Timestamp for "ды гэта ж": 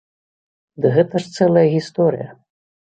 0.85-1.37